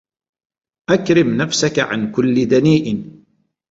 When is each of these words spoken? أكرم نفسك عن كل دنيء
أكرم 0.89 1.37
نفسك 1.37 1.79
عن 1.79 2.11
كل 2.11 2.47
دنيء 2.47 3.07